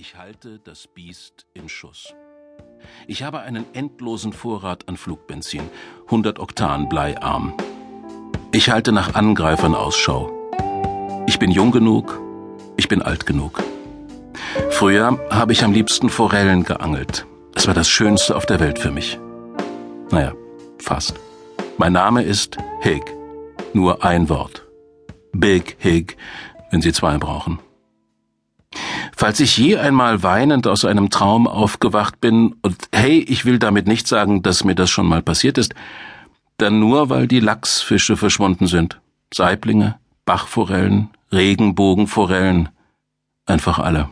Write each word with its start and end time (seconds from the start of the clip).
Ich 0.00 0.16
halte 0.16 0.58
das 0.64 0.86
Biest 0.86 1.44
in 1.52 1.68
Schuss. 1.68 2.14
Ich 3.06 3.22
habe 3.22 3.40
einen 3.40 3.66
endlosen 3.74 4.32
Vorrat 4.32 4.88
an 4.88 4.96
Flugbenzin, 4.96 5.68
100 6.06 6.38
Oktan 6.38 6.88
bleiarm. 6.88 7.52
Ich 8.50 8.70
halte 8.70 8.92
nach 8.92 9.14
Angreifern 9.14 9.74
Ausschau. 9.74 10.32
Ich 11.26 11.38
bin 11.38 11.50
jung 11.50 11.70
genug, 11.70 12.18
ich 12.78 12.88
bin 12.88 13.02
alt 13.02 13.26
genug. 13.26 13.62
Früher 14.70 15.20
habe 15.28 15.52
ich 15.52 15.64
am 15.64 15.74
liebsten 15.74 16.08
Forellen 16.08 16.62
geangelt. 16.64 17.26
Es 17.54 17.66
war 17.66 17.74
das 17.74 17.90
Schönste 17.90 18.36
auf 18.36 18.46
der 18.46 18.58
Welt 18.58 18.78
für 18.78 18.92
mich. 18.92 19.20
Naja, 20.10 20.32
fast. 20.78 21.20
Mein 21.76 21.92
Name 21.92 22.22
ist 22.22 22.56
Hig. 22.80 23.02
Nur 23.74 24.02
ein 24.02 24.30
Wort. 24.30 24.66
Big 25.32 25.76
Hig, 25.78 26.16
wenn 26.70 26.80
Sie 26.80 26.94
zwei 26.94 27.18
brauchen. 27.18 27.58
Falls 29.20 29.38
ich 29.38 29.58
je 29.58 29.76
einmal 29.76 30.22
weinend 30.22 30.66
aus 30.66 30.86
einem 30.86 31.10
Traum 31.10 31.46
aufgewacht 31.46 32.22
bin, 32.22 32.54
und 32.62 32.88
hey, 32.90 33.18
ich 33.18 33.44
will 33.44 33.58
damit 33.58 33.86
nicht 33.86 34.08
sagen, 34.08 34.40
dass 34.40 34.64
mir 34.64 34.74
das 34.74 34.88
schon 34.88 35.04
mal 35.04 35.20
passiert 35.20 35.58
ist, 35.58 35.74
dann 36.56 36.80
nur, 36.80 37.10
weil 37.10 37.28
die 37.28 37.40
Lachsfische 37.40 38.16
verschwunden 38.16 38.66
sind. 38.66 38.98
Saiblinge, 39.30 39.98
Bachforellen, 40.24 41.10
Regenbogenforellen, 41.30 42.70
einfach 43.44 43.78
alle. 43.78 44.08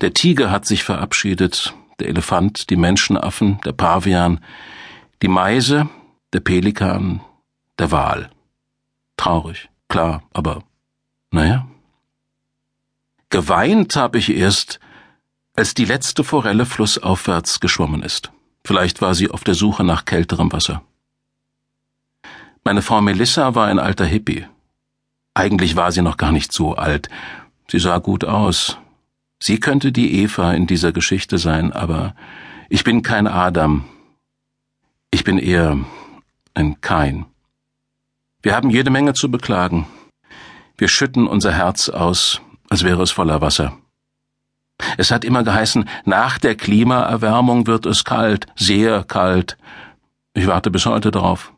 Der 0.00 0.14
Tiger 0.14 0.50
hat 0.50 0.64
sich 0.64 0.82
verabschiedet, 0.82 1.74
der 2.00 2.08
Elefant, 2.08 2.70
die 2.70 2.76
Menschenaffen, 2.76 3.60
der 3.66 3.72
Pavian, 3.72 4.40
die 5.20 5.28
Meise, 5.28 5.86
der 6.32 6.40
Pelikan, 6.40 7.20
der 7.78 7.90
Wal. 7.90 8.30
Traurig, 9.18 9.68
klar, 9.88 10.22
aber 10.32 10.62
naja. 11.30 11.66
Geweint 13.30 13.96
habe 13.96 14.18
ich 14.18 14.30
erst, 14.30 14.80
als 15.54 15.74
die 15.74 15.84
letzte 15.84 16.22
Forelle 16.22 16.66
flussaufwärts 16.66 17.60
geschwommen 17.60 18.02
ist. 18.02 18.30
Vielleicht 18.64 19.00
war 19.00 19.14
sie 19.14 19.30
auf 19.30 19.44
der 19.44 19.54
Suche 19.54 19.84
nach 19.84 20.04
kälterem 20.04 20.52
Wasser. 20.52 20.82
Meine 22.64 22.82
Frau 22.82 23.00
Melissa 23.00 23.54
war 23.54 23.68
ein 23.68 23.78
alter 23.78 24.04
Hippie. 24.04 24.46
Eigentlich 25.34 25.76
war 25.76 25.92
sie 25.92 26.02
noch 26.02 26.16
gar 26.16 26.32
nicht 26.32 26.52
so 26.52 26.74
alt. 26.74 27.08
Sie 27.68 27.78
sah 27.78 27.98
gut 27.98 28.24
aus. 28.24 28.78
Sie 29.38 29.60
könnte 29.60 29.92
die 29.92 30.22
Eva 30.22 30.52
in 30.52 30.66
dieser 30.66 30.92
Geschichte 30.92 31.38
sein, 31.38 31.72
aber 31.72 32.14
ich 32.68 32.84
bin 32.84 33.02
kein 33.02 33.26
Adam. 33.26 33.84
Ich 35.10 35.24
bin 35.24 35.38
eher 35.38 35.78
ein 36.54 36.80
Kain. 36.80 37.26
Wir 38.42 38.54
haben 38.54 38.70
jede 38.70 38.90
Menge 38.90 39.14
zu 39.14 39.30
beklagen. 39.30 39.86
Wir 40.78 40.88
schütten 40.88 41.26
unser 41.26 41.52
Herz 41.52 41.88
aus, 41.88 42.40
als 42.68 42.82
wäre 42.82 43.02
es 43.02 43.10
voller 43.10 43.40
Wasser. 43.40 43.76
Es 44.98 45.10
hat 45.10 45.24
immer 45.24 45.42
geheißen, 45.42 45.88
nach 46.04 46.38
der 46.38 46.54
Klimaerwärmung 46.54 47.66
wird 47.66 47.86
es 47.86 48.04
kalt, 48.04 48.46
sehr 48.56 49.04
kalt. 49.04 49.56
Ich 50.34 50.46
warte 50.46 50.70
bis 50.70 50.86
heute 50.86 51.10
darauf. 51.10 51.52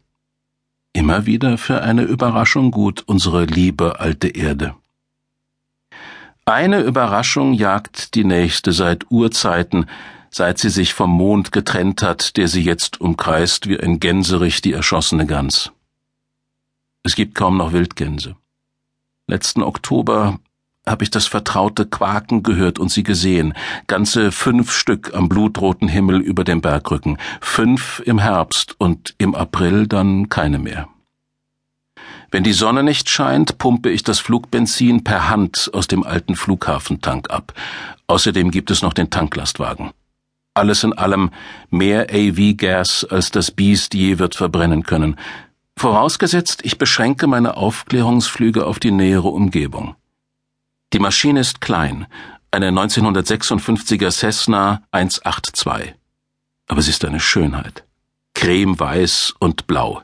Immer 0.92 1.26
wieder 1.26 1.58
für 1.58 1.82
eine 1.82 2.02
Überraschung 2.02 2.70
gut, 2.70 3.02
unsere 3.06 3.44
liebe 3.44 4.00
alte 4.00 4.28
Erde. 4.28 4.74
Eine 6.44 6.80
Überraschung 6.80 7.52
jagt 7.52 8.14
die 8.14 8.24
nächste 8.24 8.72
seit 8.72 9.10
Urzeiten, 9.10 9.86
seit 10.30 10.58
sie 10.58 10.70
sich 10.70 10.94
vom 10.94 11.10
Mond 11.10 11.52
getrennt 11.52 12.02
hat, 12.02 12.36
der 12.36 12.48
sie 12.48 12.62
jetzt 12.62 13.00
umkreist 13.00 13.68
wie 13.68 13.78
ein 13.78 14.00
Gänserich 14.00 14.62
die 14.62 14.72
erschossene 14.72 15.26
Gans. 15.26 15.72
Es 17.02 17.14
gibt 17.16 17.34
kaum 17.34 17.56
noch 17.56 17.72
Wildgänse. 17.72 18.36
Letzten 19.26 19.62
Oktober 19.62 20.38
habe 20.90 21.04
ich 21.04 21.10
das 21.10 21.26
vertraute 21.26 21.86
Quaken 21.86 22.42
gehört 22.42 22.78
und 22.78 22.90
sie 22.90 23.02
gesehen, 23.02 23.54
ganze 23.86 24.32
fünf 24.32 24.72
Stück 24.72 25.14
am 25.14 25.28
blutroten 25.28 25.88
Himmel 25.88 26.20
über 26.20 26.44
dem 26.44 26.60
Bergrücken, 26.60 27.18
fünf 27.40 28.02
im 28.04 28.18
Herbst 28.18 28.74
und 28.78 29.14
im 29.18 29.34
April 29.34 29.86
dann 29.86 30.28
keine 30.28 30.58
mehr. 30.58 30.88
Wenn 32.30 32.44
die 32.44 32.52
Sonne 32.52 32.82
nicht 32.82 33.08
scheint, 33.08 33.56
pumpe 33.56 33.90
ich 33.90 34.02
das 34.02 34.18
Flugbenzin 34.18 35.02
per 35.02 35.30
Hand 35.30 35.70
aus 35.72 35.86
dem 35.86 36.04
alten 36.04 36.36
Flughafentank 36.36 37.30
ab. 37.30 37.54
Außerdem 38.06 38.50
gibt 38.50 38.70
es 38.70 38.82
noch 38.82 38.92
den 38.92 39.08
Tanklastwagen. 39.08 39.92
Alles 40.52 40.84
in 40.84 40.92
allem 40.92 41.30
mehr 41.70 42.08
AV-Gas, 42.10 43.06
als 43.08 43.30
das 43.30 43.50
Biest 43.50 43.94
je 43.94 44.18
wird 44.18 44.34
verbrennen 44.34 44.82
können. 44.82 45.16
Vorausgesetzt, 45.78 46.60
ich 46.64 46.76
beschränke 46.76 47.28
meine 47.28 47.56
Aufklärungsflüge 47.56 48.66
auf 48.66 48.78
die 48.78 48.90
nähere 48.90 49.28
Umgebung. 49.28 49.94
Die 50.94 51.00
Maschine 51.00 51.40
ist 51.40 51.60
klein, 51.60 52.06
eine 52.50 52.70
1956er 52.70 54.10
Cessna 54.10 54.82
182. 54.90 55.94
Aber 56.66 56.80
sie 56.80 56.90
ist 56.90 57.04
eine 57.04 57.20
Schönheit. 57.20 57.84
Cremeweiß 58.32 59.34
und 59.38 59.66
blau. 59.66 60.00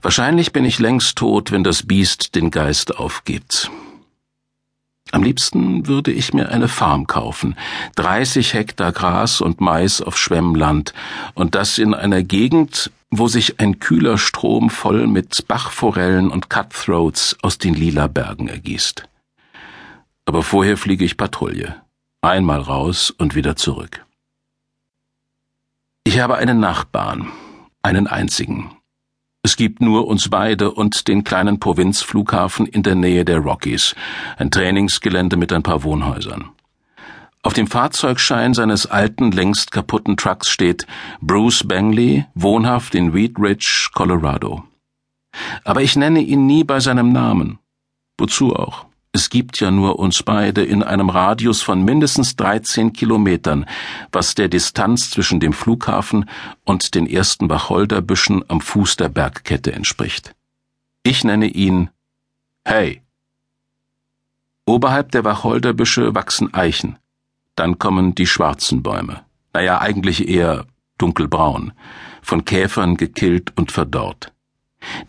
Wahrscheinlich 0.00 0.52
bin 0.52 0.64
ich 0.64 0.78
längst 0.78 1.16
tot, 1.16 1.52
wenn 1.52 1.64
das 1.64 1.86
Biest 1.86 2.34
den 2.34 2.50
Geist 2.50 2.96
aufgibt. 2.96 3.70
Am 5.10 5.22
liebsten 5.22 5.86
würde 5.86 6.12
ich 6.12 6.32
mir 6.32 6.48
eine 6.48 6.68
Farm 6.68 7.06
kaufen, 7.06 7.54
30 7.96 8.54
Hektar 8.54 8.92
Gras 8.92 9.42
und 9.42 9.60
Mais 9.60 10.00
auf 10.00 10.16
Schwemmland, 10.16 10.94
und 11.34 11.54
das 11.54 11.76
in 11.76 11.92
einer 11.92 12.22
Gegend, 12.22 12.90
wo 13.10 13.28
sich 13.28 13.60
ein 13.60 13.80
kühler 13.80 14.16
Strom 14.16 14.70
voll 14.70 15.06
mit 15.06 15.46
Bachforellen 15.46 16.30
und 16.30 16.48
Cutthroats 16.48 17.36
aus 17.42 17.58
den 17.58 17.74
lila 17.74 18.06
Bergen 18.06 18.48
ergießt 18.48 19.08
aber 20.28 20.42
vorher 20.42 20.76
fliege 20.76 21.06
ich 21.06 21.16
Patrouille. 21.16 21.74
Einmal 22.20 22.60
raus 22.60 23.10
und 23.10 23.34
wieder 23.34 23.56
zurück. 23.56 24.04
Ich 26.04 26.20
habe 26.20 26.36
einen 26.36 26.60
Nachbarn, 26.60 27.28
einen 27.80 28.06
einzigen. 28.06 28.70
Es 29.42 29.56
gibt 29.56 29.80
nur 29.80 30.06
uns 30.06 30.28
beide 30.28 30.72
und 30.72 31.08
den 31.08 31.24
kleinen 31.24 31.58
Provinzflughafen 31.60 32.66
in 32.66 32.82
der 32.82 32.94
Nähe 32.94 33.24
der 33.24 33.38
Rockies, 33.38 33.94
ein 34.36 34.50
Trainingsgelände 34.50 35.38
mit 35.38 35.50
ein 35.50 35.62
paar 35.62 35.82
Wohnhäusern. 35.82 36.50
Auf 37.42 37.54
dem 37.54 37.66
Fahrzeugschein 37.66 38.52
seines 38.52 38.84
alten, 38.84 39.32
längst 39.32 39.70
kaputten 39.70 40.18
Trucks 40.18 40.50
steht 40.50 40.86
Bruce 41.22 41.66
Bangley, 41.66 42.26
wohnhaft 42.34 42.94
in 42.94 43.14
Wheat 43.14 43.38
Ridge, 43.38 43.88
Colorado. 43.94 44.62
Aber 45.64 45.80
ich 45.80 45.96
nenne 45.96 46.20
ihn 46.20 46.46
nie 46.46 46.64
bei 46.64 46.80
seinem 46.80 47.12
Namen. 47.12 47.60
Wozu 48.18 48.54
auch? 48.54 48.87
Es 49.12 49.30
gibt 49.30 49.58
ja 49.60 49.70
nur 49.70 49.98
uns 49.98 50.22
beide 50.22 50.62
in 50.62 50.82
einem 50.82 51.08
Radius 51.08 51.62
von 51.62 51.82
mindestens 51.82 52.36
13 52.36 52.92
Kilometern, 52.92 53.64
was 54.12 54.34
der 54.34 54.48
Distanz 54.48 55.10
zwischen 55.10 55.40
dem 55.40 55.52
Flughafen 55.52 56.28
und 56.64 56.94
den 56.94 57.06
ersten 57.06 57.48
Wacholderbüschen 57.48 58.44
am 58.48 58.60
Fuß 58.60 58.96
der 58.96 59.08
Bergkette 59.08 59.72
entspricht. 59.72 60.34
Ich 61.02 61.24
nenne 61.24 61.46
ihn 61.46 61.90
Hey. 62.64 63.00
Oberhalb 64.66 65.10
der 65.12 65.24
Wacholderbüsche 65.24 66.14
wachsen 66.14 66.52
Eichen. 66.52 66.98
Dann 67.54 67.78
kommen 67.78 68.14
die 68.14 68.26
schwarzen 68.26 68.82
Bäume. 68.82 69.24
Naja, 69.54 69.80
eigentlich 69.80 70.28
eher 70.28 70.66
dunkelbraun, 70.98 71.72
von 72.20 72.44
Käfern 72.44 72.98
gekillt 72.98 73.56
und 73.56 73.72
verdorrt. 73.72 74.34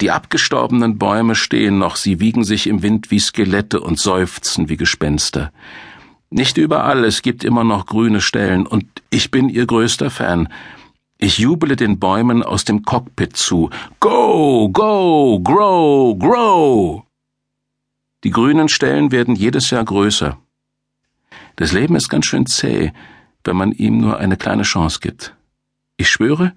Die 0.02 0.12
abgestorbenen 0.12 0.97
Bäume 0.97 1.35
stehen 1.35 1.78
noch, 1.78 1.96
sie 1.96 2.19
wiegen 2.19 2.44
sich 2.44 2.68
im 2.68 2.81
Wind 2.81 3.12
wie 3.12 3.19
Skelette 3.19 3.80
und 3.80 4.00
seufzen 4.00 4.69
wie 4.69 4.78
Gespenster. 4.78 5.52
Nicht 6.30 6.57
überall, 6.57 7.03
es 7.06 7.22
gibt 7.22 7.44
immer 7.44 7.63
noch 7.63 7.85
grüne 7.85 8.22
Stellen, 8.22 8.68
und 8.68 8.85
ich 9.09 9.31
bin 9.31 9.50
ihr 9.50 9.66
größter 9.66 10.09
Fan. 10.09 10.50
Ich 11.18 11.40
jubele 11.40 11.75
den 11.75 12.00
Bäumen 12.00 12.44
aus 12.44 12.66
dem 12.66 12.84
Cockpit 12.84 13.35
zu. 13.35 13.69
Go, 14.00 14.69
go, 14.69 15.40
grow, 15.40 16.18
grow! 16.18 17.03
Die 18.24 18.31
grünen 18.31 18.69
Stellen 18.69 19.12
werden 19.12 19.35
jedes 19.35 19.69
Jahr 19.69 19.84
größer. 19.84 20.38
Das 21.55 21.72
Leben 21.72 21.96
ist 21.96 22.09
ganz 22.09 22.26
schön 22.26 22.46
zäh, 22.46 22.93
wenn 23.43 23.58
man 23.58 23.72
ihm 23.72 23.97
nur 23.97 24.17
eine 24.17 24.38
kleine 24.38 24.64
Chance 24.64 24.99
gibt. 25.02 25.35
Ich 25.97 26.09
schwöre, 26.09 26.53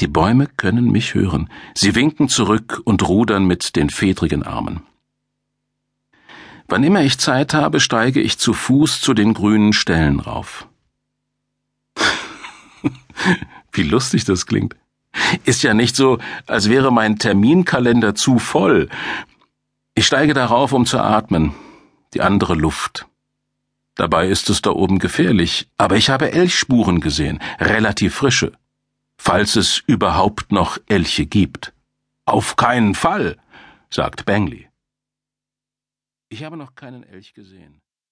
die 0.00 0.06
Bäume 0.06 0.46
können 0.46 0.90
mich 0.90 1.14
hören. 1.14 1.50
Sie 1.74 1.94
winken 1.94 2.28
zurück 2.28 2.80
und 2.84 3.08
rudern 3.08 3.46
mit 3.46 3.74
den 3.74 3.90
fedrigen 3.90 4.44
Armen. 4.44 4.82
Wann 6.68 6.84
immer 6.84 7.02
ich 7.02 7.18
Zeit 7.18 7.54
habe, 7.54 7.80
steige 7.80 8.20
ich 8.20 8.38
zu 8.38 8.52
Fuß 8.52 9.00
zu 9.00 9.14
den 9.14 9.34
grünen 9.34 9.72
Stellen 9.72 10.20
rauf. 10.20 10.68
Wie 13.72 13.82
lustig 13.82 14.24
das 14.24 14.46
klingt. 14.46 14.76
Ist 15.44 15.62
ja 15.62 15.74
nicht 15.74 15.96
so, 15.96 16.18
als 16.46 16.68
wäre 16.68 16.92
mein 16.92 17.18
Terminkalender 17.18 18.14
zu 18.14 18.38
voll. 18.38 18.88
Ich 19.94 20.06
steige 20.06 20.34
darauf, 20.34 20.72
um 20.72 20.86
zu 20.86 20.98
atmen. 20.98 21.54
Die 22.14 22.20
andere 22.20 22.54
Luft. 22.54 23.06
Dabei 23.96 24.28
ist 24.28 24.48
es 24.48 24.62
da 24.62 24.70
oben 24.70 25.00
gefährlich, 25.00 25.68
aber 25.76 25.96
ich 25.96 26.08
habe 26.08 26.30
Elchspuren 26.30 27.00
gesehen, 27.00 27.40
relativ 27.58 28.14
frische 28.14 28.52
falls 29.28 29.56
es 29.56 29.82
überhaupt 29.86 30.52
noch 30.52 30.78
Elche 30.86 31.26
gibt. 31.26 31.74
Auf 32.24 32.56
keinen 32.56 32.94
Fall, 32.94 33.36
sagt 33.90 34.24
Bangley. 34.24 34.70
Ich 36.30 36.44
habe 36.44 36.56
noch 36.56 36.74
keinen 36.74 37.02
Elch 37.02 37.34
gesehen. 37.34 37.82